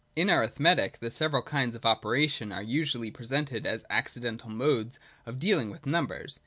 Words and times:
In 0.15 0.31
arithmetic 0.31 0.97
the 0.99 1.11
several 1.11 1.43
kinds 1.43 1.75
of 1.75 1.85
operation 1.85 2.51
are 2.51 2.63
usually 2.63 3.11
presented 3.11 3.67
as 3.67 3.85
accidental 3.87 4.49
modes 4.49 4.97
of 5.27 5.37
dealing 5.37 5.69
with 5.69 5.85
numbers. 5.85 6.39